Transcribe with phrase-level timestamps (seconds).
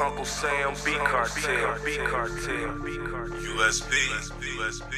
[0.00, 3.36] Uncle Sam, B Cartel, B Cartel, B Cartel.
[3.58, 3.92] USB,
[4.56, 4.92] USB.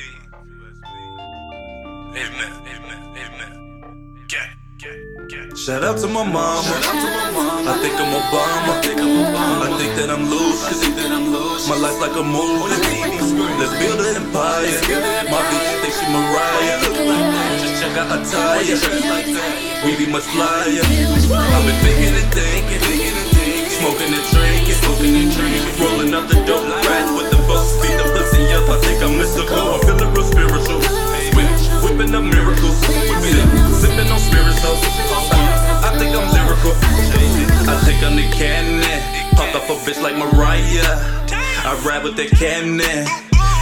[2.15, 4.25] Amen, amen, amen.
[4.29, 4.95] Get, get,
[5.29, 5.59] get.
[5.59, 6.63] Shout out to my mama.
[6.63, 8.79] I think I'm Obama.
[8.79, 11.69] I think that I'm loose.
[11.69, 12.71] My life like a movie.
[13.59, 14.69] Let's build an empire.
[15.29, 16.79] My bitch think she Mariah.
[17.59, 18.63] Just check out her tire.
[19.85, 20.83] We be much flyer.
[20.85, 23.14] I've been thinking and thinking.
[23.79, 24.75] Smoking and drinking.
[24.81, 25.65] Smoking and drinking.
[25.83, 27.75] Rolling up the dope rats with the folks.
[27.83, 28.69] Beat the pussy up.
[28.71, 29.59] I think I'm mystical.
[29.59, 30.81] I'm feeling real spiritual.
[31.35, 31.51] Whip,
[31.83, 32.77] whipping up miracles.
[32.87, 33.49] Sip,
[33.83, 34.81] sipping on spirituals.
[35.83, 36.73] I think I'm lyrical.
[37.67, 38.85] I think I'm the cannon.
[39.35, 41.25] Pop up a bitch like Mariah.
[41.67, 43.07] I rap with that cannon.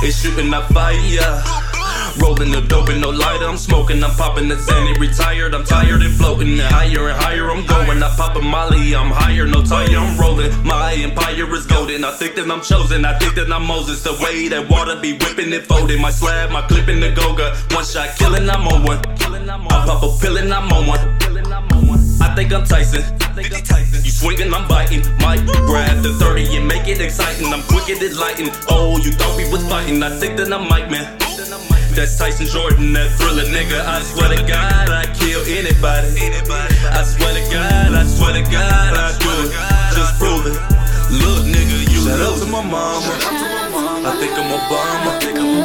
[0.04, 1.71] It's shooting out fire.
[2.20, 3.46] Rolling the dope and no lighter.
[3.46, 4.98] I'm smoking, I'm popping the Zanny.
[4.98, 6.58] Retired, I'm tired and floating.
[6.58, 8.02] Higher and higher I'm going.
[8.02, 10.52] I pop a Molly, I'm higher, no tire, I'm rolling.
[10.64, 12.04] My empire is golden.
[12.04, 13.04] I think that I'm chosen.
[13.04, 14.02] I think that I'm Moses.
[14.02, 16.00] The way that water be whipping and folding.
[16.00, 17.56] My slab, my clip in the Goga.
[17.70, 18.98] One shot killing, I'm on one.
[18.98, 21.00] I pop a pill and I'm on one.
[22.20, 23.02] I think I'm Tyson.
[24.04, 25.02] You swinging, I'm biting.
[25.18, 27.52] Might grab the 30 and make it exciting.
[27.52, 28.50] I'm quick at it lighting.
[28.68, 30.02] Oh, you thought we was fighting.
[30.02, 31.21] I think that I'm Mike, man.
[31.94, 33.78] That's Tyson Jordan, that thriller nigga.
[33.84, 36.08] I swear to God, I kill anybody.
[36.88, 39.52] I swear to God, I swear to God, I do it.
[39.94, 40.56] Just prove it.
[41.12, 43.12] Look, nigga, you Shout out to my mama.
[44.08, 45.52] I think I'm Obama.